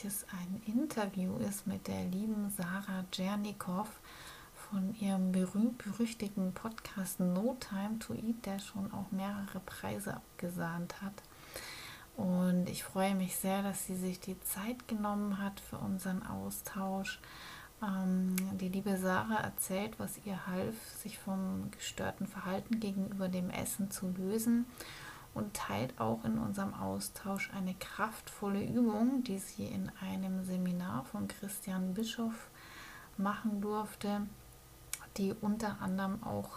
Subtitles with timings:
[0.00, 3.88] Welches ein Interview ist mit der lieben Sarah Djernikow
[4.54, 11.14] von ihrem berühmt-berüchtigten Podcast No Time to Eat, der schon auch mehrere Preise abgesahnt hat.
[12.16, 17.18] Und ich freue mich sehr, dass sie sich die Zeit genommen hat für unseren Austausch.
[17.82, 23.90] Ähm, die liebe Sarah erzählt, was ihr half, sich vom gestörten Verhalten gegenüber dem Essen
[23.90, 24.64] zu lösen
[25.38, 31.28] und teilt auch in unserem Austausch eine kraftvolle Übung, die sie in einem Seminar von
[31.28, 32.50] Christian Bischof
[33.16, 34.26] machen durfte,
[35.16, 36.50] die unter anderem auch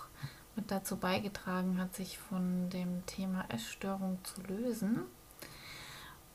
[0.56, 5.02] mit dazu beigetragen hat, sich von dem Thema Essstörung zu lösen.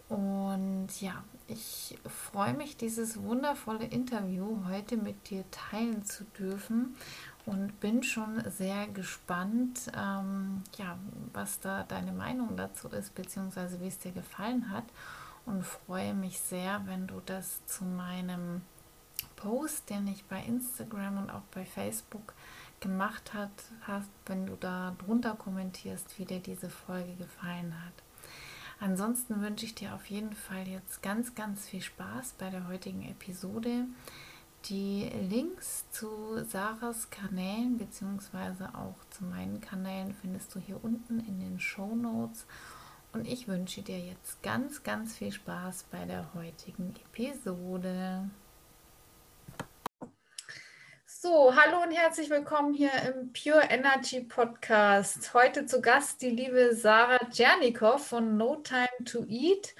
[0.09, 6.95] Und ja, ich freue mich, dieses wundervolle Interview heute mit dir teilen zu dürfen
[7.47, 10.99] und bin schon sehr gespannt, ähm, ja,
[11.33, 14.85] was da deine Meinung dazu ist, beziehungsweise wie es dir gefallen hat.
[15.47, 18.63] Und freue mich sehr, wenn du das zu meinem
[19.37, 22.35] Post, den ich bei Instagram und auch bei Facebook
[22.81, 27.93] gemacht hat, hast, wenn du da drunter kommentierst, wie dir diese Folge gefallen hat.
[28.81, 33.09] Ansonsten wünsche ich dir auf jeden Fall jetzt ganz, ganz viel Spaß bei der heutigen
[33.09, 33.85] Episode.
[34.69, 38.65] Die Links zu Sarahs Kanälen bzw.
[38.75, 42.47] auch zu meinen Kanälen findest du hier unten in den Show Notes.
[43.13, 48.29] Und ich wünsche dir jetzt ganz, ganz viel Spaß bei der heutigen Episode.
[51.07, 55.33] So, hallo und herzlich willkommen hier im Pure Energy Podcast.
[55.33, 59.77] Heute zu Gast die liebe Sarah Djernikow von No Time to Eat.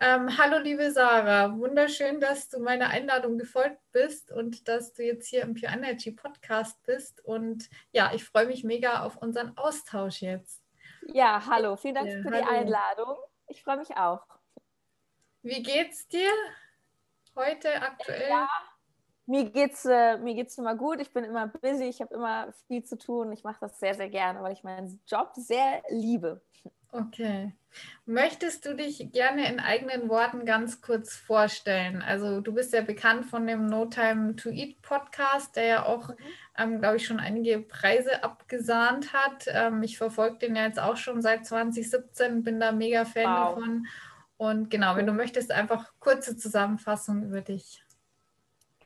[0.00, 1.56] Ähm, hallo, liebe Sarah.
[1.56, 6.10] Wunderschön, dass du meiner Einladung gefolgt bist und dass du jetzt hier im Pure Energy
[6.10, 7.24] Podcast bist.
[7.24, 10.62] Und ja, ich freue mich mega auf unseren Austausch jetzt.
[11.06, 11.76] Ja, hallo.
[11.76, 12.44] Vielen Dank ja, für hallo.
[12.44, 13.16] die Einladung.
[13.46, 14.26] Ich freue mich auch.
[15.42, 16.30] Wie geht's dir
[17.36, 18.28] heute aktuell?
[18.28, 18.48] Ja,
[19.26, 21.00] mir geht's, äh, mir geht's immer gut.
[21.00, 21.84] Ich bin immer busy.
[21.84, 23.32] Ich habe immer viel zu tun.
[23.32, 26.42] Ich mache das sehr, sehr gerne, weil ich meinen Job sehr liebe.
[26.94, 27.52] Okay.
[28.06, 32.02] Möchtest du dich gerne in eigenen Worten ganz kurz vorstellen?
[32.02, 36.10] Also du bist ja bekannt von dem No Time to Eat Podcast, der ja auch,
[36.10, 36.14] mhm.
[36.56, 39.46] ähm, glaube ich, schon einige Preise abgesahnt hat.
[39.48, 43.56] Ähm, ich verfolge den ja jetzt auch schon seit 2017, bin da mega Fan wow.
[43.56, 43.86] davon.
[44.36, 47.83] Und genau, wenn du möchtest, einfach kurze Zusammenfassung über dich.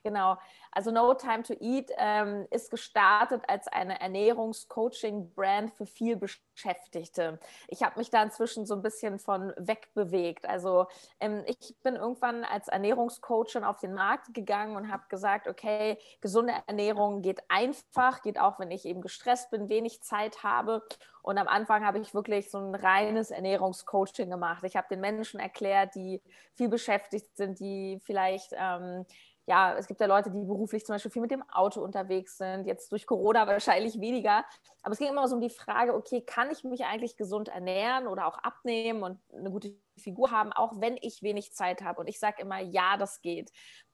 [0.03, 0.37] Genau.
[0.71, 7.39] Also No Time to Eat ähm, ist gestartet als eine Ernährungscoaching-Brand für viel Beschäftigte.
[7.69, 10.47] Ich habe mich da inzwischen so ein bisschen von wegbewegt.
[10.49, 10.87] Also
[11.21, 16.55] ähm, ich bin irgendwann als Ernährungscoachin auf den Markt gegangen und habe gesagt, okay, gesunde
[16.67, 20.83] Ernährung geht einfach, geht auch, wenn ich eben gestresst bin, wenig Zeit habe.
[21.23, 24.65] Und am Anfang habe ich wirklich so ein reines Ernährungscoaching gemacht.
[24.65, 26.23] Ich habe den Menschen erklärt, die
[26.55, 29.05] viel beschäftigt sind, die vielleicht ähm,
[29.49, 32.67] ja, es gibt ja Leute, die beruflich zum Beispiel viel mit dem Auto unterwegs sind,
[32.67, 34.45] jetzt durch Corona wahrscheinlich weniger.
[34.83, 38.07] Aber es ging immer so um die Frage, okay, kann ich mich eigentlich gesund ernähren
[38.09, 42.01] oder auch abnehmen und eine gute Figur haben, auch wenn ich wenig Zeit habe?
[42.01, 43.51] Und ich sage immer, ja, das geht.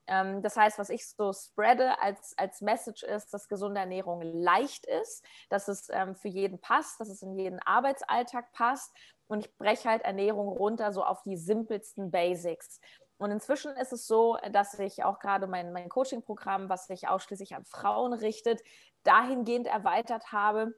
[0.09, 4.87] Ähm, das heißt, was ich so spreade als, als Message ist, dass gesunde Ernährung leicht
[4.87, 8.93] ist, dass es ähm, für jeden passt, dass es in jeden Arbeitsalltag passt.
[9.29, 12.81] Und ich breche halt Ernährung runter so auf die simpelsten Basics.
[13.17, 17.55] Und inzwischen ist es so, dass ich auch gerade mein, mein Coaching-Programm, was sich ausschließlich
[17.55, 18.63] an Frauen richtet,
[19.05, 20.75] dahingehend erweitert habe,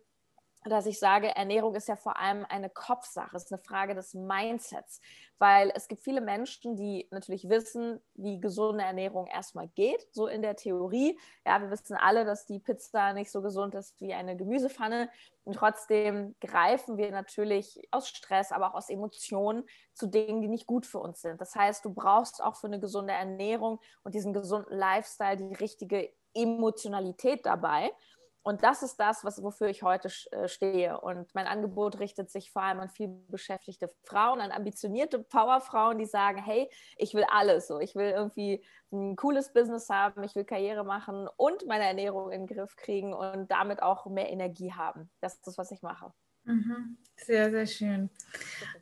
[0.68, 4.14] dass ich sage, Ernährung ist ja vor allem eine Kopfsache, es ist eine Frage des
[4.14, 5.00] Mindsets,
[5.38, 10.42] weil es gibt viele Menschen, die natürlich wissen, wie gesunde Ernährung erstmal geht, so in
[10.42, 11.18] der Theorie.
[11.46, 15.08] Ja, wir wissen alle, dass die Pizza nicht so gesund ist wie eine Gemüsepfanne
[15.44, 19.64] und trotzdem greifen wir natürlich aus Stress, aber auch aus Emotionen
[19.94, 21.40] zu Dingen, die nicht gut für uns sind.
[21.40, 26.10] Das heißt, du brauchst auch für eine gesunde Ernährung und diesen gesunden Lifestyle die richtige
[26.34, 27.92] Emotionalität dabei.
[28.46, 31.00] Und das ist das, was, wofür ich heute äh, stehe.
[31.00, 36.04] Und mein Angebot richtet sich vor allem an viel beschäftigte Frauen, an ambitionierte Powerfrauen, die
[36.04, 37.80] sagen, hey, ich will alles so.
[37.80, 42.46] Ich will irgendwie ein cooles Business haben, ich will Karriere machen und meine Ernährung in
[42.46, 45.10] den Griff kriegen und damit auch mehr Energie haben.
[45.20, 46.12] Das ist das, was ich mache.
[46.44, 46.98] Mhm.
[47.16, 48.10] Sehr, sehr schön.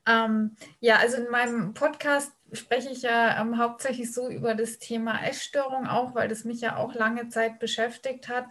[0.06, 5.24] Ähm, ja, also in meinem Podcast spreche ich ja ähm, hauptsächlich so über das Thema
[5.24, 8.44] Essstörung auch, weil das mich ja auch lange Zeit beschäftigt hat.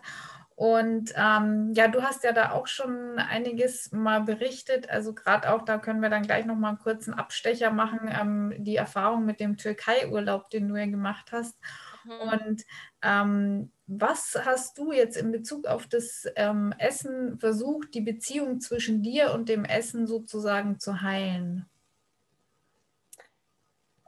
[0.55, 4.89] Und ähm, ja, du hast ja da auch schon einiges mal berichtet.
[4.89, 8.53] Also gerade auch, da können wir dann gleich noch mal einen kurzen Abstecher machen, ähm,
[8.59, 11.57] die Erfahrung mit dem Türkei-Urlaub, den du ja gemacht hast.
[12.05, 12.29] Mhm.
[12.29, 12.65] Und
[13.01, 19.01] ähm, was hast du jetzt in Bezug auf das ähm, Essen versucht, die Beziehung zwischen
[19.01, 21.69] dir und dem Essen sozusagen zu heilen?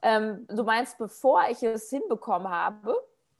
[0.03, 2.95] Ähm, du meinst, bevor ich es hinbekommen habe?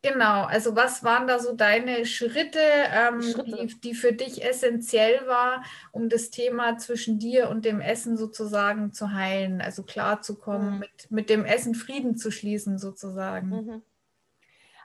[0.06, 3.66] Genau, also was waren da so deine Schritte, ähm, Schritte.
[3.66, 8.94] Die, die, für dich essentiell war, um das Thema zwischen dir und dem Essen sozusagen
[8.94, 10.80] zu heilen, also klarzukommen, mhm.
[10.80, 13.50] mit, mit dem Essen Frieden zu schließen sozusagen?
[13.50, 13.82] Mhm.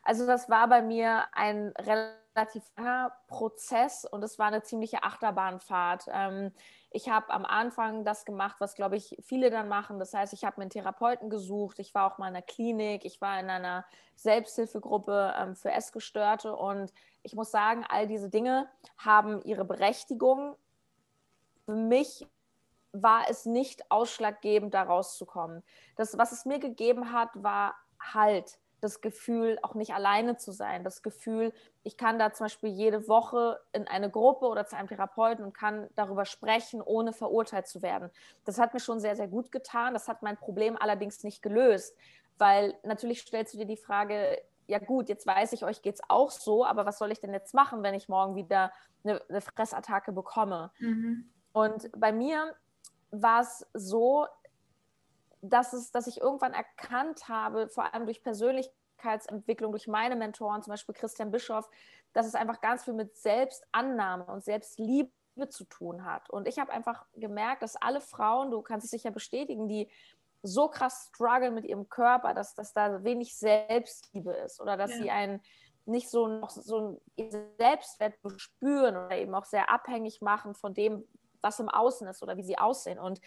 [0.02, 6.06] Also das war bei mir ein relativ langer Prozess und es war eine ziemliche Achterbahnfahrt.
[6.12, 6.52] Ähm,
[6.90, 9.98] ich habe am Anfang das gemacht, was, glaube ich, viele dann machen.
[9.98, 11.78] Das heißt, ich habe mir einen Therapeuten gesucht.
[11.78, 13.04] Ich war auch mal in einer Klinik.
[13.04, 13.84] Ich war in einer
[14.16, 16.54] Selbsthilfegruppe ähm, für Essgestörte.
[16.56, 16.92] Und
[17.22, 18.68] ich muss sagen, all diese Dinge
[18.98, 20.56] haben ihre Berechtigung.
[21.66, 22.26] Für mich
[22.92, 25.62] war es nicht ausschlaggebend, da rauszukommen.
[25.94, 30.84] Das, was es mir gegeben hat, war Halt das Gefühl, auch nicht alleine zu sein,
[30.84, 34.88] das Gefühl, ich kann da zum Beispiel jede Woche in eine Gruppe oder zu einem
[34.88, 38.10] Therapeuten und kann darüber sprechen, ohne verurteilt zu werden.
[38.44, 39.94] Das hat mir schon sehr, sehr gut getan.
[39.94, 41.96] Das hat mein Problem allerdings nicht gelöst,
[42.38, 46.02] weil natürlich stellst du dir die Frage, ja gut, jetzt weiß ich, euch geht es
[46.08, 48.72] auch so, aber was soll ich denn jetzt machen, wenn ich morgen wieder
[49.04, 50.70] eine, eine Fressattacke bekomme?
[50.78, 51.28] Mhm.
[51.52, 52.54] Und bei mir
[53.10, 54.26] war es so,
[55.42, 60.72] dass, es, dass ich irgendwann erkannt habe, vor allem durch Persönlichkeitsentwicklung, durch meine Mentoren, zum
[60.72, 61.68] Beispiel Christian Bischoff,
[62.12, 65.10] dass es einfach ganz viel mit Selbstannahme und Selbstliebe
[65.48, 66.28] zu tun hat.
[66.30, 69.90] Und ich habe einfach gemerkt, dass alle Frauen, du kannst es sicher bestätigen, die
[70.42, 74.96] so krass strugglen mit ihrem Körper, dass, dass da wenig Selbstliebe ist oder dass ja.
[74.96, 75.42] sie einen
[75.86, 81.04] nicht so noch so ein Selbstwert spüren oder eben auch sehr abhängig machen von dem,
[81.40, 82.98] was im Außen ist oder wie sie aussehen.
[82.98, 83.20] Und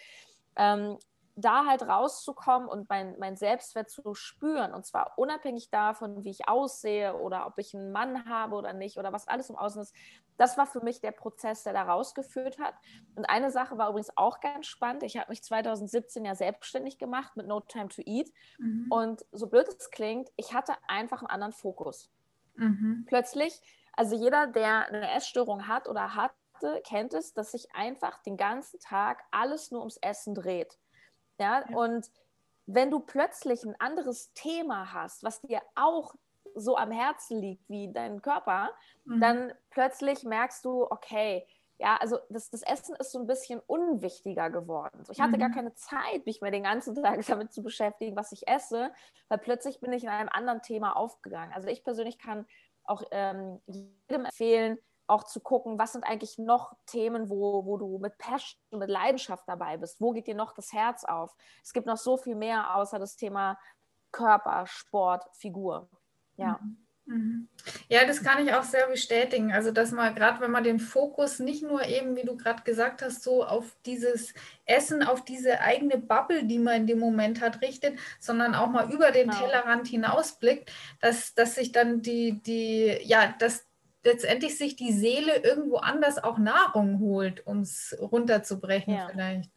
[0.56, 0.98] ähm,
[1.36, 4.72] da halt rauszukommen und mein, mein Selbstwert zu spüren.
[4.72, 8.98] Und zwar unabhängig davon, wie ich aussehe oder ob ich einen Mann habe oder nicht
[8.98, 9.94] oder was alles im Außen ist.
[10.36, 12.74] Das war für mich der Prozess, der da rausgeführt hat.
[13.16, 15.02] Und eine Sache war übrigens auch ganz spannend.
[15.02, 18.30] Ich habe mich 2017 ja selbstständig gemacht mit No Time to Eat.
[18.58, 18.86] Mhm.
[18.90, 22.10] Und so blöd es klingt, ich hatte einfach einen anderen Fokus.
[22.54, 23.04] Mhm.
[23.06, 23.60] Plötzlich,
[23.92, 28.78] also jeder, der eine Essstörung hat oder hatte, kennt es, dass sich einfach den ganzen
[28.78, 30.78] Tag alles nur ums Essen dreht.
[31.38, 31.64] Ja?
[31.68, 31.76] ja?
[31.76, 32.10] Und
[32.66, 36.14] wenn du plötzlich ein anderes Thema hast, was dir auch
[36.54, 38.70] so am Herzen liegt wie dein Körper,
[39.04, 39.20] mhm.
[39.20, 41.46] dann plötzlich merkst du, okay,
[41.78, 45.04] ja, also das, das Essen ist so ein bisschen unwichtiger geworden.
[45.04, 45.40] So, ich hatte mhm.
[45.40, 48.92] gar keine Zeit, mich mehr den ganzen Tag damit zu beschäftigen, was ich esse,
[49.28, 51.52] weil plötzlich bin ich in einem anderen Thema aufgegangen.
[51.52, 52.46] Also ich persönlich kann
[52.84, 57.98] auch ähm, jedem empfehlen, auch zu gucken, was sind eigentlich noch Themen, wo, wo du
[57.98, 60.00] mit Passion, mit Leidenschaft dabei bist.
[60.00, 61.34] Wo geht dir noch das Herz auf?
[61.62, 63.58] Es gibt noch so viel mehr außer das Thema
[64.12, 65.88] Körper, Sport, Figur.
[66.36, 66.58] Ja.
[66.62, 66.76] Mhm.
[67.04, 67.48] mhm.
[67.88, 69.52] Ja, das kann ich auch sehr bestätigen.
[69.52, 73.02] Also, dass man gerade, wenn man den Fokus nicht nur eben, wie du gerade gesagt
[73.02, 74.32] hast, so auf dieses
[74.64, 78.90] Essen, auf diese eigene Bubble, die man in dem Moment hat, richtet, sondern auch mal
[78.90, 79.40] über den genau.
[79.40, 83.66] Tellerrand hinausblickt, dass, dass sich dann die, die, ja, dass
[84.04, 89.08] letztendlich sich die Seele irgendwo anders auch Nahrung holt, um es runterzubrechen ja.
[89.10, 89.50] vielleicht.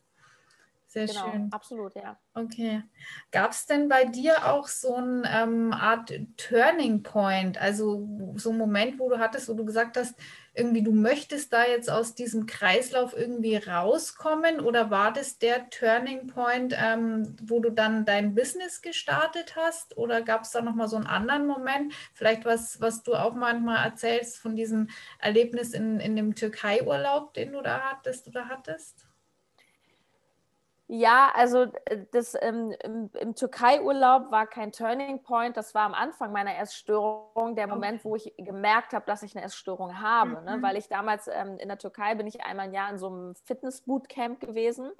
[0.97, 1.51] Sehr genau, schön.
[1.51, 2.17] Absolut, ja.
[2.33, 2.83] Okay.
[3.31, 8.57] Gab es denn bei dir auch so eine ähm, Art Turning Point, also so ein
[8.57, 10.15] Moment, wo du hattest, wo du gesagt hast,
[10.55, 16.27] irgendwie du möchtest da jetzt aus diesem Kreislauf irgendwie rauskommen oder war das der Turning
[16.27, 20.95] Point, ähm, wo du dann dein Business gestartet hast oder gab es da nochmal so
[20.95, 24.89] einen anderen Moment, vielleicht was, was du auch manchmal erzählst von diesem
[25.19, 29.06] Erlebnis in, in dem Türkei-Urlaub, den du da hattest oder hattest?
[30.89, 35.57] Ja, also äh, das ähm, im, im Türkei-Urlaub war kein Turning Point.
[35.57, 39.45] Das war am Anfang meiner Essstörung der Moment, wo ich gemerkt habe, dass ich eine
[39.45, 40.31] Essstörung habe.
[40.31, 40.39] Ne?
[40.39, 40.45] Mhm.
[40.45, 40.61] Ne?
[40.61, 43.35] Weil ich damals ähm, in der Türkei bin ich einmal im Jahr in so einem
[43.35, 44.91] Fitness-Bootcamp gewesen.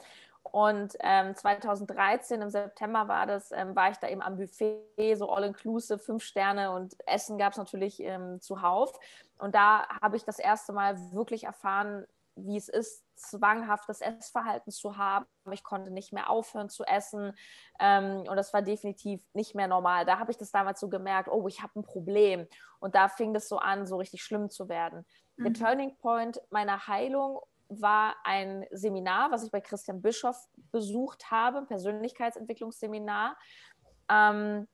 [0.44, 5.30] Und ähm, 2013 im September war das, ähm, war ich da eben am Buffet, so
[5.30, 8.92] all-inclusive, fünf Sterne und Essen gab es natürlich ähm, zuhauf.
[9.38, 14.98] Und da habe ich das erste Mal wirklich erfahren, wie es ist, zwanghaftes Essverhalten zu
[14.98, 15.26] haben.
[15.52, 17.34] Ich konnte nicht mehr aufhören zu essen
[17.80, 20.06] ähm, und das war definitiv nicht mehr normal.
[20.06, 22.48] Da habe ich das damals so gemerkt, oh, ich habe ein Problem.
[22.80, 25.06] Und da fing das so an, so richtig schlimm zu werden.
[25.36, 25.44] Mhm.
[25.44, 31.58] Der Turning Point meiner Heilung war ein Seminar, was ich bei Christian Bischoff besucht habe,
[31.60, 33.38] ein Persönlichkeitsentwicklungsseminar.
[34.10, 34.68] Ähm,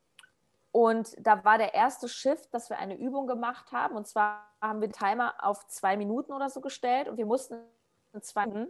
[0.71, 3.95] und da war der erste Shift, dass wir eine Übung gemacht haben.
[3.95, 7.61] Und zwar haben wir den Timer auf zwei Minuten oder so gestellt und wir mussten
[8.13, 8.67] in zwei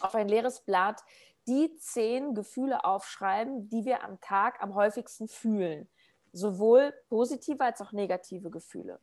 [0.00, 1.02] auf ein leeres Blatt
[1.46, 5.88] die zehn Gefühle aufschreiben, die wir am Tag am häufigsten fühlen.
[6.32, 9.00] Sowohl positive als auch negative Gefühle.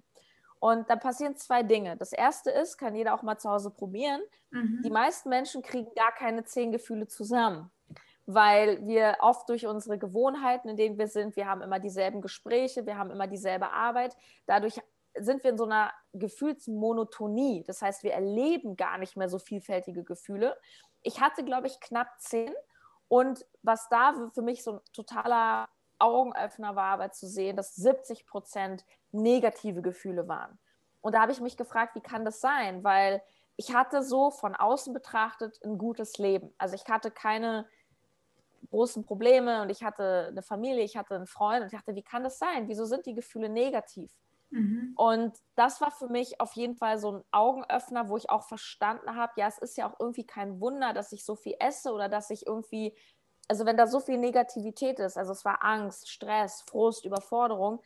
[0.60, 1.98] Und da passieren zwei Dinge.
[1.98, 4.82] Das erste ist, kann jeder auch mal zu Hause probieren, mhm.
[4.84, 7.70] die meisten Menschen kriegen gar keine zehn Gefühle zusammen
[8.28, 12.86] weil wir oft durch unsere Gewohnheiten, in denen wir sind, wir haben immer dieselben Gespräche,
[12.86, 14.18] wir haben immer dieselbe Arbeit.
[14.46, 14.82] Dadurch
[15.20, 17.64] sind wir in so einer Gefühlsmonotonie.
[17.66, 20.58] Das heißt, wir erleben gar nicht mehr so vielfältige Gefühle.
[21.04, 22.54] Ich hatte, glaube ich, knapp zehn.
[23.08, 25.70] Und was da für mich so ein totaler
[26.00, 30.60] Augenöffner war, aber zu sehen, dass 70 Prozent negative Gefühle waren.
[31.02, 32.84] Und da habe ich mich gefragt, wie kann das sein?
[32.84, 33.22] Weil
[33.56, 36.54] ich hatte so von außen betrachtet ein gutes Leben.
[36.58, 37.68] Also ich hatte keine
[38.70, 42.04] großen Probleme und ich hatte eine Familie, ich hatte einen Freund und ich dachte, wie
[42.04, 42.68] kann das sein?
[42.68, 44.12] Wieso sind die Gefühle negativ?
[44.50, 44.94] Mhm.
[44.96, 49.16] Und das war für mich auf jeden Fall so ein Augenöffner, wo ich auch verstanden
[49.16, 52.10] habe, ja, es ist ja auch irgendwie kein Wunder, dass ich so viel esse oder
[52.10, 52.96] dass ich irgendwie,
[53.48, 57.82] also wenn da so viel Negativität ist, also es war Angst, Stress, Frust, Überforderung,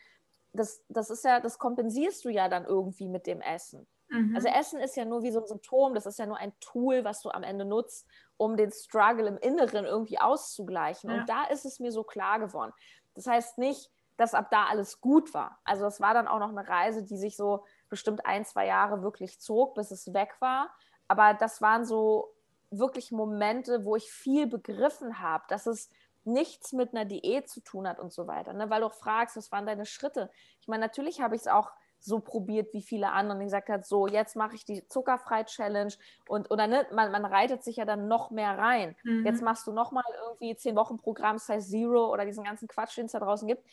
[0.53, 3.87] das, das ist ja, das kompensierst du ja dann irgendwie mit dem Essen.
[4.09, 4.35] Mhm.
[4.35, 7.03] Also Essen ist ja nur wie so ein Symptom, das ist ja nur ein Tool,
[7.03, 8.05] was du am Ende nutzt,
[8.37, 11.09] um den Struggle im Inneren irgendwie auszugleichen.
[11.09, 11.17] Ja.
[11.17, 12.73] Und da ist es mir so klar geworden.
[13.15, 13.89] Das heißt nicht,
[14.21, 15.59] dass ab da alles gut war.
[15.63, 19.01] Also es war dann auch noch eine Reise, die sich so bestimmt ein, zwei Jahre
[19.01, 20.69] wirklich zog, bis es weg war.
[21.07, 22.33] Aber das waren so
[22.69, 25.89] wirklich Momente, wo ich viel begriffen habe, dass es
[26.23, 28.53] nichts mit einer Diät zu tun hat und so weiter.
[28.53, 28.69] Ne?
[28.69, 30.29] Weil du auch fragst, was waren deine Schritte?
[30.61, 33.85] Ich meine, natürlich habe ich es auch so probiert wie viele andere und gesagt hat,
[33.85, 35.93] so jetzt mache ich die Zuckerfrei-Challenge
[36.27, 38.95] und oder ne, man, man reitet sich ja dann noch mehr rein.
[39.03, 39.25] Mhm.
[39.25, 43.05] Jetzt machst du nochmal irgendwie zehn Wochen Programm Size Zero oder diesen ganzen Quatsch, den
[43.05, 43.63] es da draußen gibt.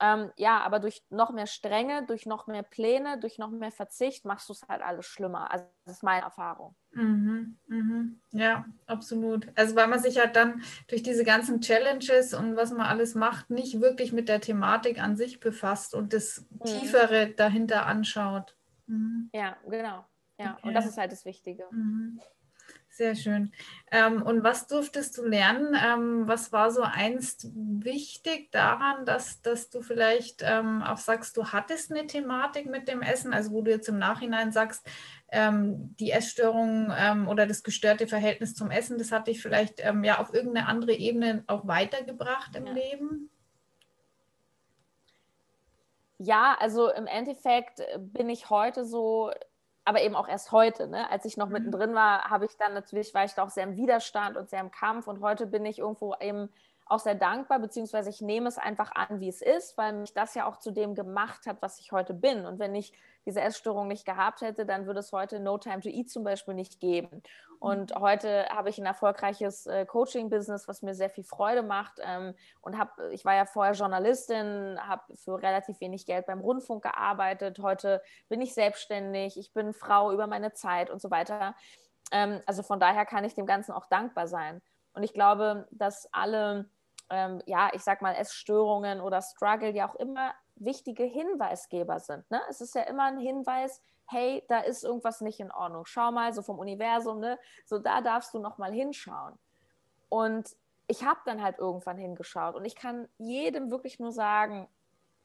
[0.00, 4.24] Ähm, ja, aber durch noch mehr Strenge, durch noch mehr Pläne, durch noch mehr Verzicht
[4.24, 5.50] machst du es halt alles schlimmer.
[5.50, 6.74] Also das ist meine Erfahrung.
[6.92, 8.20] Mhm, mhm.
[8.32, 9.46] Ja, absolut.
[9.56, 13.50] Also weil man sich halt dann durch diese ganzen Challenges und was man alles macht,
[13.50, 16.64] nicht wirklich mit der Thematik an sich befasst und das mhm.
[16.64, 18.56] Tiefere dahinter anschaut.
[18.86, 19.28] Mhm.
[19.34, 20.06] Ja, genau.
[20.38, 20.68] Ja, okay.
[20.68, 21.64] und das ist halt das Wichtige.
[23.00, 23.50] Sehr schön.
[23.90, 25.74] Ähm, und was durftest du lernen?
[25.74, 31.46] Ähm, was war so einst wichtig daran, dass, dass du vielleicht ähm, auch sagst, du
[31.46, 34.86] hattest eine Thematik mit dem Essen, also wo du jetzt im Nachhinein sagst,
[35.32, 40.04] ähm, die Essstörung ähm, oder das gestörte Verhältnis zum Essen, das hat dich vielleicht ähm,
[40.04, 42.72] ja auf irgendeine andere Ebene auch weitergebracht im ja.
[42.74, 43.30] Leben?
[46.18, 49.30] Ja, also im Endeffekt bin ich heute so
[49.84, 50.86] aber eben auch erst heute.
[50.86, 51.10] Ne?
[51.10, 51.54] Als ich noch mhm.
[51.54, 54.60] mittendrin war, habe ich dann natürlich, war ich da auch sehr im Widerstand und sehr
[54.60, 56.50] im Kampf und heute bin ich irgendwo eben
[56.90, 60.34] auch sehr dankbar, beziehungsweise ich nehme es einfach an, wie es ist, weil mich das
[60.34, 62.44] ja auch zu dem gemacht hat, was ich heute bin.
[62.46, 62.92] Und wenn ich
[63.26, 66.54] diese Essstörung nicht gehabt hätte, dann würde es heute No Time to Eat zum Beispiel
[66.54, 67.22] nicht geben.
[67.60, 68.00] Und mhm.
[68.00, 72.00] heute habe ich ein erfolgreiches äh, Coaching-Business, was mir sehr viel Freude macht.
[72.02, 76.82] Ähm, und habe, ich war ja vorher Journalistin, habe für relativ wenig Geld beim Rundfunk
[76.82, 77.60] gearbeitet.
[77.60, 81.54] Heute bin ich selbstständig, ich bin Frau über meine Zeit und so weiter.
[82.10, 84.60] Ähm, also von daher kann ich dem Ganzen auch dankbar sein.
[84.92, 86.68] Und ich glaube, dass alle
[87.10, 92.30] ähm, ja, ich sag mal, Essstörungen oder Struggle ja auch immer wichtige Hinweisgeber sind.
[92.30, 92.40] Ne?
[92.48, 95.86] Es ist ja immer ein Hinweis, hey, da ist irgendwas nicht in Ordnung.
[95.86, 97.38] Schau mal, so vom Universum, ne?
[97.64, 99.38] so da darfst du noch mal hinschauen.
[100.08, 104.68] Und ich habe dann halt irgendwann hingeschaut und ich kann jedem wirklich nur sagen,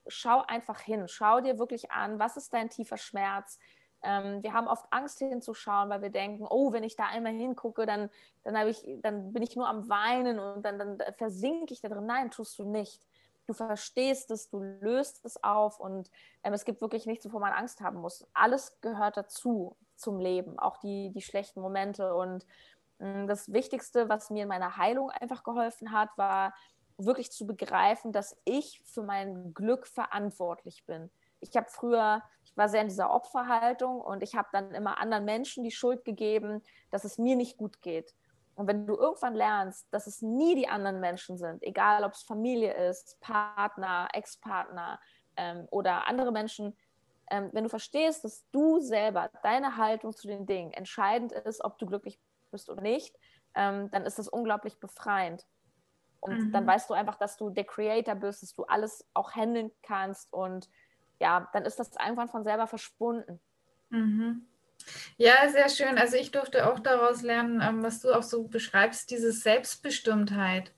[0.07, 3.59] schau einfach hin, schau dir wirklich an, was ist dein tiefer Schmerz.
[4.05, 7.85] Ähm, wir haben oft Angst hinzuschauen, weil wir denken, oh, wenn ich da einmal hingucke,
[7.85, 8.09] dann,
[8.43, 12.05] dann, ich, dann bin ich nur am Weinen und dann, dann versinke ich da drin.
[12.05, 13.05] Nein, tust du nicht.
[13.47, 16.09] Du verstehst es, du löst es auf und
[16.43, 18.25] ähm, es gibt wirklich nichts, wovor man Angst haben muss.
[18.33, 22.15] Alles gehört dazu zum Leben, auch die, die schlechten Momente.
[22.15, 22.45] Und
[22.99, 26.53] Mm, das Wichtigste, was mir in meiner Heilung einfach geholfen hat, war
[26.97, 31.11] wirklich zu begreifen, dass ich für mein Glück verantwortlich bin.
[31.41, 32.23] Ich habe früher,
[32.55, 36.05] ich war sehr in dieser Opferhaltung und ich habe dann immer anderen Menschen die Schuld
[36.05, 38.15] gegeben, dass es mir nicht gut geht.
[38.55, 42.23] Und wenn du irgendwann lernst, dass es nie die anderen Menschen sind, egal ob es
[42.23, 45.01] Familie ist, Partner, Ex-Partner
[45.35, 46.77] ähm, oder andere Menschen,
[47.29, 51.77] ähm, wenn du verstehst, dass du selber, deine Haltung zu den Dingen entscheidend ist, ob
[51.77, 52.21] du glücklich
[52.51, 53.13] bist oder nicht,
[53.53, 55.45] ähm, dann ist das unglaublich befreiend.
[56.21, 56.51] Und mhm.
[56.53, 60.31] dann weißt du einfach, dass du der Creator bist, dass du alles auch handeln kannst
[60.31, 60.69] und
[61.19, 63.39] ja, dann ist das irgendwann von selber verschwunden.
[63.89, 64.45] Mhm.
[65.17, 65.97] Ja, sehr schön.
[65.97, 70.71] Also ich durfte auch daraus lernen, ähm, was du auch so beschreibst, diese Selbstbestimmtheit.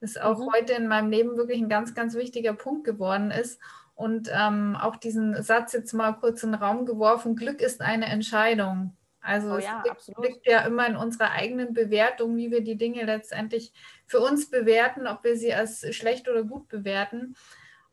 [0.00, 0.50] Das auch mhm.
[0.52, 3.60] heute in meinem Leben wirklich ein ganz, ganz wichtiger Punkt geworden ist.
[3.94, 8.06] Und ähm, auch diesen Satz jetzt mal kurz in den Raum geworfen, Glück ist eine
[8.06, 8.96] Entscheidung.
[9.20, 12.78] Also oh ja, es liegt, liegt, ja immer in unserer eigenen Bewertung, wie wir die
[12.78, 13.72] Dinge letztendlich
[14.06, 17.34] für uns bewerten, ob wir sie als schlecht oder gut bewerten.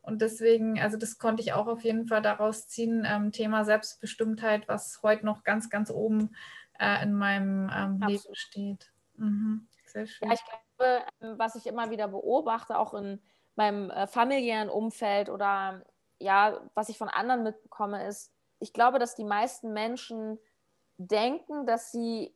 [0.06, 4.68] Und deswegen, also das konnte ich auch auf jeden Fall daraus ziehen, ähm, Thema Selbstbestimmtheit,
[4.68, 6.36] was heute noch ganz, ganz oben
[6.78, 8.92] äh, in meinem ähm, Leben steht.
[9.16, 9.66] Mhm.
[9.84, 10.28] Sehr schön.
[10.28, 13.20] Ja, ich glaube, ähm, was ich immer wieder beobachte, auch in
[13.56, 15.84] meinem äh, familiären Umfeld oder
[16.20, 20.38] ja, was ich von anderen mitbekomme, ist, ich glaube, dass die meisten Menschen
[20.98, 22.32] denken, dass sie,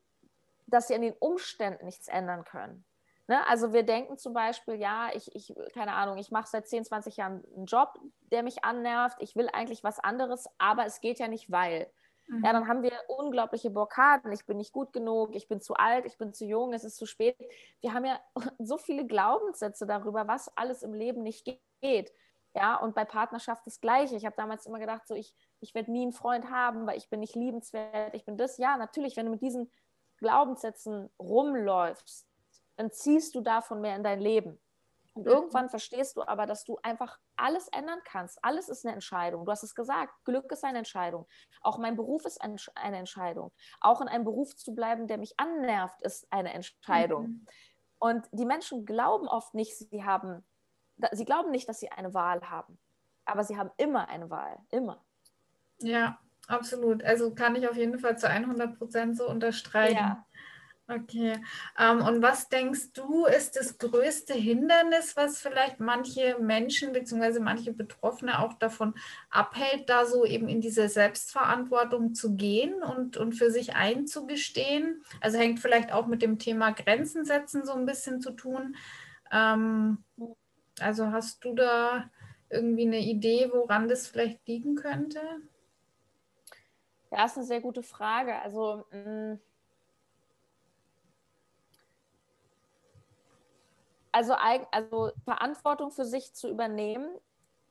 [0.67, 2.85] dass sie an den Umständen nichts ändern können.
[3.31, 3.47] Ne?
[3.47, 7.17] Also wir denken zum Beispiel, ja, ich, ich keine Ahnung, ich mache seit 10, 20
[7.17, 7.97] Jahren einen Job,
[8.33, 11.89] der mich annervt, ich will eigentlich was anderes, aber es geht ja nicht, weil.
[12.27, 12.45] Mhm.
[12.45, 14.33] Ja, dann haben wir unglaubliche Blockaden.
[14.33, 16.97] Ich bin nicht gut genug, ich bin zu alt, ich bin zu jung, es ist
[16.97, 17.37] zu spät.
[17.81, 18.19] Wir haben ja
[18.59, 21.45] so viele Glaubenssätze darüber, was alles im Leben nicht
[21.81, 22.13] geht.
[22.57, 24.17] Ja, und bei Partnerschaft das Gleiche.
[24.17, 27.09] Ich habe damals immer gedacht, so ich, ich werde nie einen Freund haben, weil ich
[27.09, 28.59] bin nicht liebenswert, ich bin das.
[28.59, 29.71] Ja, natürlich, wenn du mit diesen
[30.19, 32.27] Glaubenssätzen rumläufst,
[32.81, 34.59] dann ziehst du davon mehr in dein Leben.
[35.13, 35.33] Und mhm.
[35.33, 38.43] irgendwann verstehst du aber, dass du einfach alles ändern kannst.
[38.43, 39.45] Alles ist eine Entscheidung.
[39.45, 41.27] Du hast es gesagt, Glück ist eine Entscheidung.
[41.61, 43.53] Auch mein Beruf ist eine Entscheidung.
[43.81, 47.27] Auch in einem Beruf zu bleiben, der mich annervt, ist eine Entscheidung.
[47.27, 47.47] Mhm.
[47.99, 50.43] Und die Menschen glauben oft nicht, sie haben,
[51.13, 52.79] sie glauben nicht, dass sie eine Wahl haben.
[53.27, 54.57] Aber sie haben immer eine Wahl.
[54.71, 55.05] Immer.
[55.81, 57.05] Ja, absolut.
[57.05, 59.97] Also kann ich auf jeden Fall zu 100 Prozent so unterstreichen.
[59.99, 60.27] Ja.
[60.91, 61.41] Okay.
[61.79, 67.39] Ähm, und was denkst du, ist das größte Hindernis, was vielleicht manche Menschen bzw.
[67.39, 68.95] manche Betroffene auch davon
[69.31, 75.05] abhält, da so eben in diese Selbstverantwortung zu gehen und, und für sich einzugestehen?
[75.21, 78.75] Also hängt vielleicht auch mit dem Thema Grenzen setzen so ein bisschen zu tun.
[79.31, 80.03] Ähm,
[80.81, 82.11] also hast du da
[82.49, 85.21] irgendwie eine Idee, woran das vielleicht liegen könnte?
[87.13, 88.35] Ja, ist eine sehr gute Frage.
[88.41, 89.35] Also, mm,
[94.21, 94.35] also,
[94.71, 97.09] also Verantwortung für sich zu übernehmen,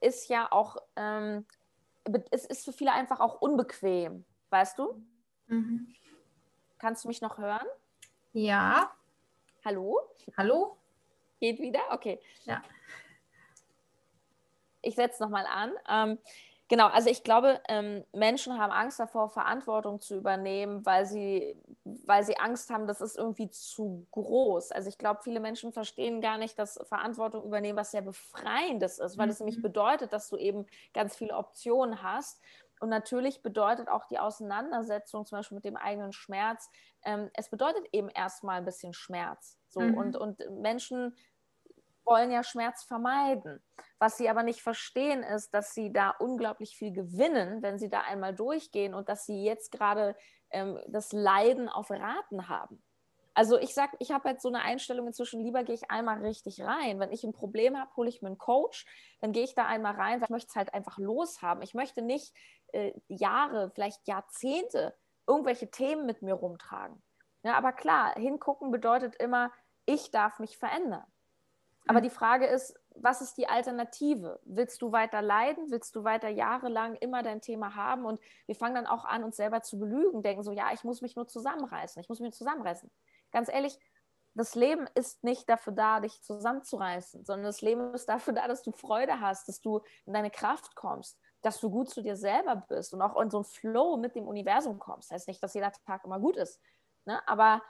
[0.02, 1.46] ist ja auch, ähm,
[2.32, 5.06] es ist für viele einfach auch unbequem, weißt du?
[5.48, 5.94] Mhm.
[6.80, 7.68] Kannst du mich noch hören?
[8.34, 8.92] Ja.
[9.64, 10.00] Hallo?
[10.38, 10.78] Hallo?
[11.40, 11.82] Geht wieder?
[11.92, 12.20] Okay.
[12.46, 12.64] Ja.
[14.82, 15.74] Ich setze nochmal an.
[15.88, 16.18] Ähm,
[16.70, 22.24] Genau, also ich glaube, ähm, Menschen haben Angst davor, Verantwortung zu übernehmen, weil sie, weil
[22.24, 24.72] sie Angst haben, das ist irgendwie zu groß.
[24.72, 29.18] Also ich glaube, viele Menschen verstehen gar nicht, dass Verantwortung übernehmen was sehr befreiendes ist,
[29.18, 29.48] weil es mhm.
[29.48, 32.40] nämlich bedeutet, dass du eben ganz viele Optionen hast.
[32.80, 36.70] Und natürlich bedeutet auch die Auseinandersetzung zum Beispiel mit dem eigenen Schmerz,
[37.04, 39.58] ähm, es bedeutet eben erstmal ein bisschen Schmerz.
[39.68, 39.82] So.
[39.82, 39.98] Mhm.
[39.98, 41.16] Und, und Menschen
[42.10, 43.64] wollen ja Schmerz vermeiden.
[44.00, 48.02] Was sie aber nicht verstehen, ist, dass sie da unglaublich viel gewinnen, wenn sie da
[48.02, 50.16] einmal durchgehen und dass sie jetzt gerade
[50.52, 52.84] ähm, das Leiden auf Raten haben.
[53.34, 56.62] Also ich sage, ich habe jetzt so eine Einstellung inzwischen, lieber gehe ich einmal richtig
[56.62, 57.00] rein.
[57.00, 58.86] Wenn ich ein Problem habe, hole ich mir einen Coach,
[59.22, 61.64] dann gehe ich da einmal rein, weil ich möchte es halt einfach loshaben.
[61.64, 62.34] Ich möchte nicht
[62.74, 64.94] äh, Jahre, vielleicht Jahrzehnte
[65.28, 67.02] irgendwelche Themen mit mir rumtragen.
[67.44, 69.52] Ja, aber klar, hingucken bedeutet immer,
[69.86, 71.06] ich darf mich verändern.
[71.88, 74.40] Aber die Frage ist, was ist die Alternative?
[74.44, 75.72] Willst du weiter leiden?
[75.72, 78.06] Willst du weiter jahrelang immer dein Thema haben?
[78.06, 81.02] Und wir fangen dann auch an, uns selber zu belügen, denken so, ja, ich muss
[81.02, 82.92] mich nur zusammenreißen, ich muss mich nur zusammenreißen.
[83.32, 83.80] Ganz ehrlich,
[84.36, 88.62] das Leben ist nicht dafür da, dich zusammenzureißen, sondern das Leben ist dafür da, dass
[88.62, 92.64] du Freude hast, dass du in deine Kraft kommst, dass du gut zu dir selber
[92.68, 95.10] bist und auch in so einen Flow mit dem Universum kommst.
[95.10, 96.62] Das heißt nicht, dass jeder Tag immer gut ist,
[97.06, 97.20] ne?
[97.28, 97.62] aber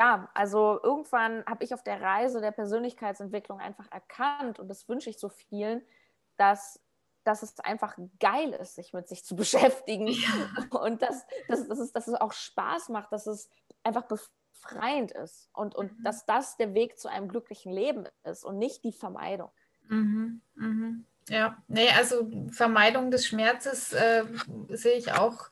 [0.00, 5.10] ja, also irgendwann habe ich auf der Reise der Persönlichkeitsentwicklung einfach erkannt und das wünsche
[5.10, 5.82] ich so vielen,
[6.38, 6.80] dass
[7.22, 10.80] dass es einfach geil ist, sich mit sich zu beschäftigen ja.
[10.80, 13.50] und dass, dass, dass, es, dass es auch Spaß macht, dass es
[13.82, 16.02] einfach befreiend ist und, und mhm.
[16.02, 19.50] dass das der Weg zu einem glücklichen Leben ist und nicht die Vermeidung.
[19.88, 20.40] Mhm.
[20.54, 21.04] Mhm.
[21.28, 24.24] Ja, nee, also Vermeidung des Schmerzes äh,
[24.70, 25.50] sehe ich auch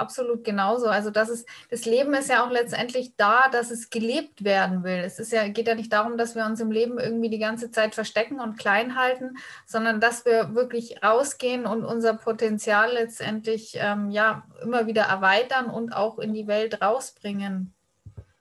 [0.00, 0.86] absolut genauso.
[0.86, 4.98] Also das ist, das Leben ist ja auch letztendlich da, dass es gelebt werden will.
[4.98, 7.70] Es ist ja, geht ja nicht darum, dass wir uns im Leben irgendwie die ganze
[7.70, 9.36] Zeit verstecken und klein halten,
[9.66, 15.92] sondern dass wir wirklich rausgehen und unser Potenzial letztendlich ähm, ja immer wieder erweitern und
[15.92, 17.74] auch in die Welt rausbringen.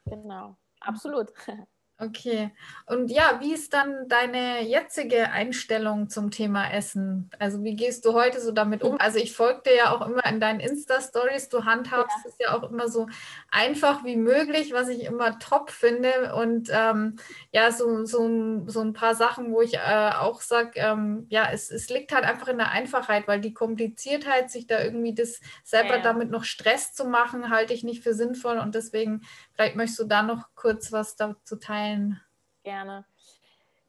[0.06, 1.32] Genau, absolut.
[2.02, 2.52] Okay.
[2.86, 7.30] Und ja, wie ist dann deine jetzige Einstellung zum Thema Essen?
[7.40, 8.98] Also wie gehst du heute so damit um?
[9.02, 11.50] Also ich folge dir ja auch immer in deinen Insta-Stories.
[11.50, 12.30] Du handhabst ja.
[12.30, 13.08] es ja auch immer so
[13.52, 16.34] einfach wie möglich, was ich immer top finde.
[16.36, 17.18] Und ähm,
[17.52, 21.70] ja, so, so, so ein paar Sachen, wo ich äh, auch sage, ähm, ja, es,
[21.70, 25.98] es liegt halt einfach in der Einfachheit, weil die Kompliziertheit, sich da irgendwie das selber
[25.98, 26.02] ja.
[26.02, 28.58] damit noch Stress zu machen, halte ich nicht für sinnvoll.
[28.58, 29.24] Und deswegen,
[29.60, 32.22] vielleicht möchtest du da noch kurz was dazu teilen?
[32.63, 33.06] Gerne.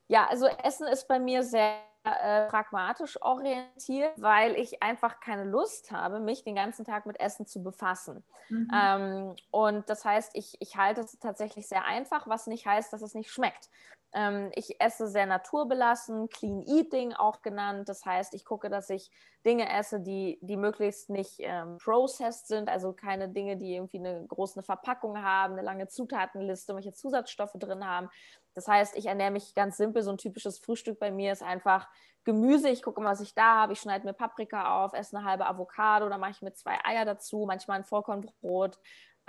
[0.08, 5.92] Ja, also Essen ist bei mir sehr äh, pragmatisch orientiert, weil ich einfach keine Lust
[5.92, 8.24] habe, mich den ganzen Tag mit Essen zu befassen.
[8.48, 8.68] Mhm.
[8.74, 13.02] Ähm, und das heißt, ich, ich halte es tatsächlich sehr einfach, was nicht heißt, dass
[13.02, 13.70] es nicht schmeckt.
[14.12, 17.88] Ähm, ich esse sehr naturbelassen, Clean Eating auch genannt.
[17.88, 19.10] Das heißt, ich gucke, dass ich
[19.46, 24.26] Dinge esse, die, die möglichst nicht ähm, processed sind, also keine Dinge, die irgendwie eine
[24.26, 28.08] große Verpackung haben, eine lange Zutatenliste, welche Zusatzstoffe drin haben.
[28.54, 30.02] Das heißt, ich ernähre mich ganz simpel.
[30.02, 31.88] So ein typisches Frühstück bei mir ist einfach
[32.24, 32.68] Gemüse.
[32.68, 33.72] Ich gucke mal, was ich da habe.
[33.72, 37.04] Ich schneide mir Paprika auf, esse eine halbe Avocado, dann mache ich mir zwei Eier
[37.04, 38.78] dazu, manchmal ein Vollkornbrot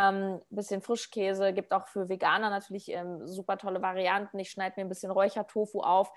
[0.01, 4.39] ähm, bisschen Frischkäse, gibt auch für Veganer natürlich ähm, super tolle Varianten.
[4.39, 6.11] Ich schneide mir ein bisschen Räuchertofu auf.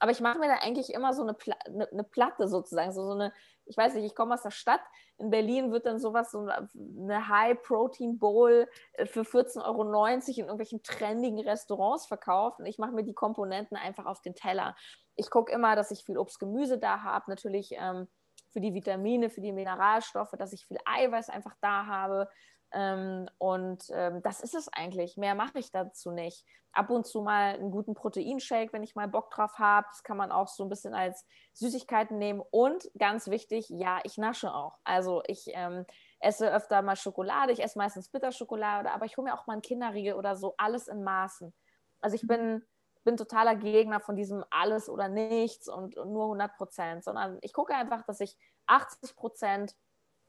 [0.00, 3.04] Aber ich mache mir da eigentlich immer so eine, Pla eine, eine Platte sozusagen, so,
[3.04, 3.32] so eine,
[3.64, 4.80] ich weiß nicht, ich komme aus der Stadt.
[5.18, 11.40] In Berlin wird dann sowas, so eine High-Protein-Bowl äh, für 14,90 Euro in irgendwelchen trendigen
[11.40, 12.60] Restaurants verkauft.
[12.60, 14.76] Und ich mache mir die Komponenten einfach auf den Teller.
[15.16, 18.06] Ich gucke immer, dass ich viel Obst, Gemüse da habe, natürlich ähm,
[18.50, 22.28] für die Vitamine, für die Mineralstoffe, dass ich viel Eiweiß einfach da habe.
[22.72, 25.16] Ähm, und ähm, das ist es eigentlich.
[25.16, 26.44] Mehr mache ich dazu nicht.
[26.72, 29.86] Ab und zu mal einen guten Proteinshake, wenn ich mal Bock drauf habe.
[29.90, 32.42] Das kann man auch so ein bisschen als Süßigkeiten nehmen.
[32.50, 34.78] Und ganz wichtig, ja, ich nasche auch.
[34.84, 35.86] Also ich ähm,
[36.20, 37.52] esse öfter mal Schokolade.
[37.52, 40.54] Ich esse meistens Bitterschokolade, aber ich hole mir auch mal einen Kinderriegel oder so.
[40.58, 41.54] Alles in Maßen.
[42.00, 42.62] Also ich bin
[43.08, 47.54] bin totaler Gegner von diesem alles oder nichts und, und nur 100 Prozent, sondern ich
[47.54, 49.74] gucke einfach, dass ich 80 Prozent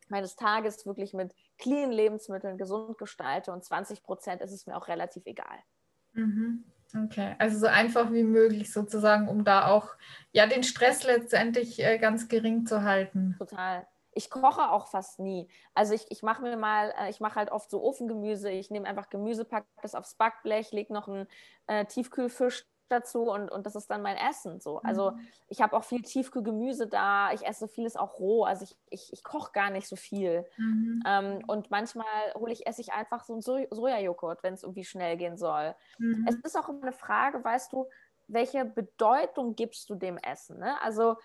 [0.09, 4.87] meines Tages wirklich mit clean Lebensmitteln gesund gestalte und 20 Prozent ist es mir auch
[4.87, 5.59] relativ egal.
[6.13, 6.63] Mhm.
[7.05, 9.95] Okay, also so einfach wie möglich sozusagen, um da auch
[10.31, 13.35] ja den Stress letztendlich äh, ganz gering zu halten.
[13.37, 13.87] Total.
[14.11, 15.47] Ich koche auch fast nie.
[15.75, 18.49] Also ich, ich mache mir mal, äh, ich mache halt oft so Ofengemüse.
[18.49, 21.27] Ich nehme einfach Gemüse, packe das aufs Backblech, lege noch einen
[21.67, 24.59] äh, Tiefkühlfisch dazu und, und das ist dann mein Essen.
[24.59, 24.79] So.
[24.81, 25.27] Also mhm.
[25.47, 29.23] ich habe auch viel Tiefkühlgemüse da, ich esse vieles auch roh, also ich, ich, ich
[29.23, 30.45] koche gar nicht so viel.
[30.57, 31.03] Mhm.
[31.05, 34.85] Ähm, und manchmal hole ich, esse ich einfach so einen so Sojajoghurt, wenn es irgendwie
[34.85, 35.75] schnell gehen soll.
[35.97, 36.25] Mhm.
[36.27, 37.87] Es ist auch immer eine Frage, weißt du,
[38.27, 40.59] welche Bedeutung gibst du dem Essen?
[40.59, 40.81] Ne?
[40.81, 41.17] Also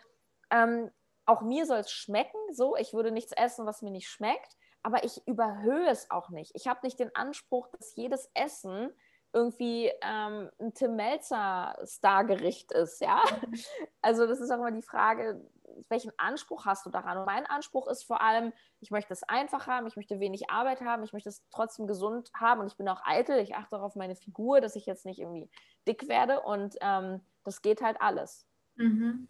[0.50, 0.90] ähm,
[1.27, 5.05] auch mir soll es schmecken, so, ich würde nichts essen, was mir nicht schmeckt, aber
[5.05, 6.53] ich überhöhe es auch nicht.
[6.55, 8.90] Ich habe nicht den Anspruch, dass jedes Essen
[9.34, 13.22] irgendwie ähm, ein Tim Melzer Stargericht ist, ja.
[14.00, 15.40] Also das ist auch immer die Frage,
[15.88, 17.18] welchen Anspruch hast du daran?
[17.18, 20.82] Und mein Anspruch ist vor allem, ich möchte es einfach haben, ich möchte wenig Arbeit
[20.82, 23.82] haben, ich möchte es trotzdem gesund haben und ich bin auch eitel, ich achte auch
[23.82, 25.50] auf meine Figur, dass ich jetzt nicht irgendwie
[25.86, 28.46] dick werde und ähm, das geht halt alles.
[28.76, 29.28] Mhm.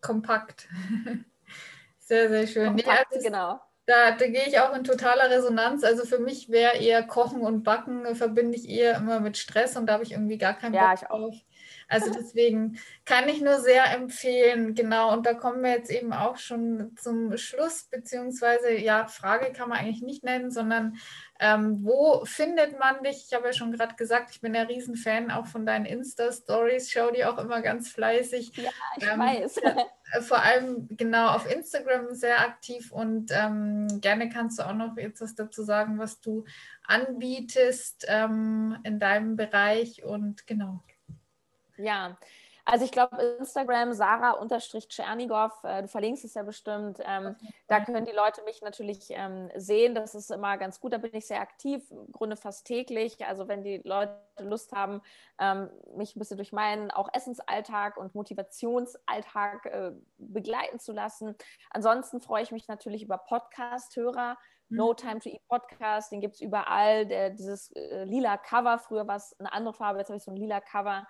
[0.00, 0.68] Kompakt.
[1.98, 2.76] sehr, sehr schön.
[2.76, 3.60] Kompakt, ja, genau.
[3.88, 5.82] Da, da gehe ich auch in totaler Resonanz.
[5.82, 9.78] Also für mich wäre eher Kochen und Backen, äh, verbinde ich eher immer mit Stress
[9.78, 11.34] und da habe ich irgendwie gar keinen ja, Bock drauf.
[11.88, 15.12] Also deswegen kann ich nur sehr empfehlen, genau.
[15.12, 19.78] Und da kommen wir jetzt eben auch schon zum Schluss, beziehungsweise, ja, Frage kann man
[19.78, 20.98] eigentlich nicht nennen, sondern
[21.40, 23.26] ähm, wo findet man dich?
[23.28, 27.10] Ich habe ja schon gerade gesagt, ich bin ein Riesenfan auch von deinen Insta-Stories, schau
[27.10, 28.54] die auch immer ganz fleißig.
[28.56, 29.56] Ja, ich ähm, weiß.
[29.58, 34.96] Äh, vor allem genau auf Instagram sehr aktiv und ähm, gerne kannst du auch noch
[34.96, 36.44] jetzt was dazu sagen, was du
[36.86, 40.82] anbietest ähm, in deinem Bereich und genau.
[41.78, 42.18] Ja,
[42.70, 46.98] also ich glaube, Instagram, Sarah-Tschernigow, äh, du verlinkst es ja bestimmt.
[47.02, 47.34] Ähm,
[47.66, 49.94] da können die Leute mich natürlich ähm, sehen.
[49.94, 50.92] Das ist immer ganz gut.
[50.92, 53.24] Da bin ich sehr aktiv, im Grunde fast täglich.
[53.24, 55.00] Also wenn die Leute Lust haben,
[55.38, 61.36] ähm, mich ein bisschen durch meinen auch Essensalltag und Motivationsalltag äh, begleiten zu lassen.
[61.70, 64.36] Ansonsten freue ich mich natürlich über Podcast-Hörer.
[64.68, 64.76] Mhm.
[64.76, 67.06] No Time to Eat Podcast, den gibt es überall.
[67.06, 70.30] Der, dieses äh, lila Cover, früher war es eine andere Farbe, jetzt habe ich so
[70.30, 71.06] ein lila Cover.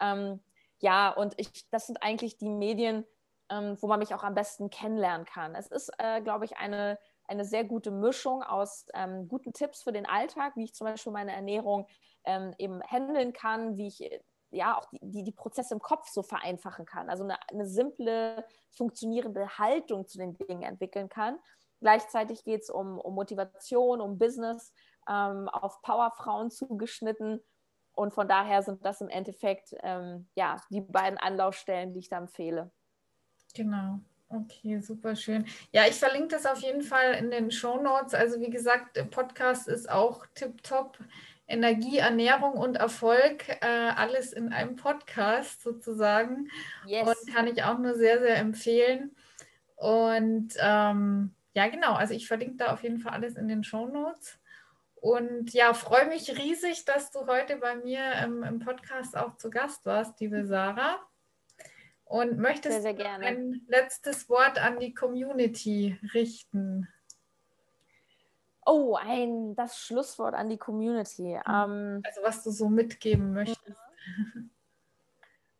[0.00, 0.40] Ähm,
[0.80, 3.04] ja, und ich, das sind eigentlich die Medien,
[3.50, 5.54] ähm, wo man mich auch am besten kennenlernen kann.
[5.54, 9.92] Es ist, äh, glaube ich, eine, eine sehr gute Mischung aus ähm, guten Tipps für
[9.92, 11.86] den Alltag, wie ich zum Beispiel meine Ernährung
[12.24, 14.10] ähm, eben handeln kann, wie ich
[14.50, 17.10] ja auch die, die, die, Prozesse im Kopf so vereinfachen kann.
[17.10, 21.38] Also eine, eine simple, funktionierende Haltung zu den Dingen entwickeln kann.
[21.80, 24.72] Gleichzeitig geht es um, um Motivation, um Business,
[25.08, 27.42] ähm, auf Powerfrauen zugeschnitten
[27.98, 32.18] und von daher sind das im Endeffekt ähm, ja, die beiden Anlaufstellen, die ich da
[32.18, 32.70] empfehle.
[33.54, 33.98] Genau.
[34.28, 35.46] Okay, super schön.
[35.72, 38.14] Ja, ich verlinke das auf jeden Fall in den Show Notes.
[38.14, 40.98] Also wie gesagt, Podcast ist auch tipptopp.
[41.48, 46.48] Energie, Ernährung und Erfolg, äh, alles in einem Podcast sozusagen.
[46.86, 47.08] Yes.
[47.08, 49.16] Und kann ich auch nur sehr, sehr empfehlen.
[49.74, 53.86] Und ähm, ja, genau, also ich verlinke da auf jeden Fall alles in den Show
[53.86, 54.38] Notes.
[55.00, 59.50] Und ja, freue mich riesig, dass du heute bei mir ähm, im Podcast auch zu
[59.50, 60.98] Gast warst, liebe Sarah.
[62.04, 66.88] Und möchtest sehr, sehr ein letztes Wort an die Community richten?
[68.64, 71.34] Oh, ein das Schlusswort an die Community.
[71.34, 71.42] Mhm.
[71.46, 73.78] Ähm, also was du so mitgeben möchtest.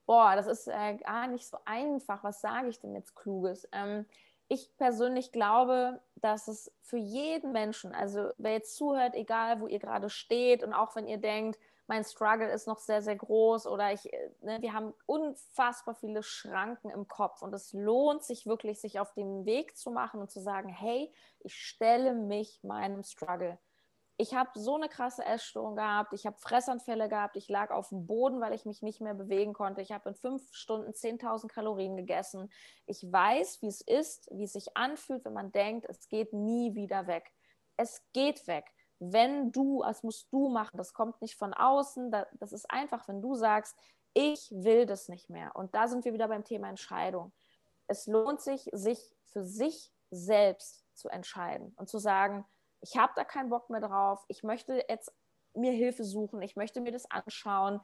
[0.06, 2.24] Boah, das ist äh, gar nicht so einfach.
[2.24, 3.68] Was sage ich denn jetzt Kluges?
[3.72, 4.06] Ähm,
[4.48, 9.78] ich persönlich glaube, dass es für jeden Menschen, also wer jetzt zuhört, egal wo ihr
[9.78, 13.92] gerade steht und auch wenn ihr denkt, mein Struggle ist noch sehr, sehr groß oder
[13.92, 14.04] ich,
[14.42, 19.12] ne, wir haben unfassbar viele Schranken im Kopf und es lohnt sich wirklich, sich auf
[19.14, 23.58] den Weg zu machen und zu sagen, hey, ich stelle mich meinem Struggle
[24.20, 28.04] ich habe so eine krasse Essstörung gehabt, ich habe Fressanfälle gehabt, ich lag auf dem
[28.04, 29.80] Boden, weil ich mich nicht mehr bewegen konnte.
[29.80, 32.50] Ich habe in fünf Stunden 10.000 Kalorien gegessen.
[32.86, 36.74] Ich weiß, wie es ist, wie es sich anfühlt, wenn man denkt, es geht nie
[36.74, 37.32] wieder weg.
[37.76, 38.64] Es geht weg.
[38.98, 43.22] Wenn du, das musst du machen, das kommt nicht von außen, das ist einfach, wenn
[43.22, 43.78] du sagst,
[44.14, 45.54] ich will das nicht mehr.
[45.54, 47.32] Und da sind wir wieder beim Thema Entscheidung.
[47.86, 52.44] Es lohnt sich, sich für sich selbst zu entscheiden und zu sagen,
[52.80, 55.12] ich habe da keinen Bock mehr drauf, ich möchte jetzt
[55.54, 57.80] mir Hilfe suchen, ich möchte mir das anschauen.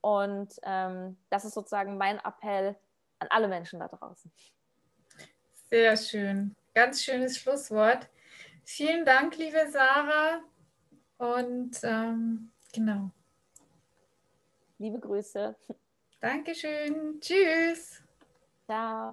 [0.00, 2.76] Und ähm, das ist sozusagen mein Appell
[3.20, 4.32] an alle Menschen da draußen.
[5.70, 6.56] Sehr schön.
[6.74, 8.08] Ganz schönes Schlusswort.
[8.64, 10.40] Vielen Dank, liebe Sarah.
[11.18, 13.10] Und ähm, genau.
[14.78, 15.54] Liebe Grüße.
[16.20, 17.20] Dankeschön.
[17.20, 18.02] Tschüss.
[18.66, 19.10] Ciao.